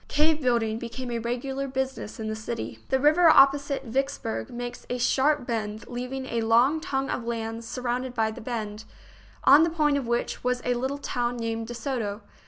Cave 0.07 0.41
building 0.41 0.79
became 0.79 1.11
a 1.11 1.19
regular 1.19 1.67
busi 1.67 1.99
ness 1.99 2.19
in 2.19 2.27
the 2.27 2.35
city. 2.35 2.79
The 2.89 2.99
river 2.99 3.29
opposite 3.29 3.83
Vicksburg 3.85 4.49
makes 4.49 4.83
a 4.89 4.97
sharp 4.97 5.45
bend, 5.45 5.87
leaving 5.87 6.25
a 6.25 6.41
long 6.41 6.79
tongue 6.81 7.11
of 7.11 7.23
land 7.23 7.63
surrounded 7.63 8.15
by 8.15 8.31
the 8.31 8.41
bend, 8.41 8.85
on 9.43 9.61
the 9.61 9.69
point 9.69 9.97
of 9.99 10.07
which 10.07 10.43
was 10.43 10.59
a 10.65 10.73
little 10.73 10.97
town 10.97 11.37
named 11.37 11.67
De 11.67 11.75
Soto. 11.75 12.23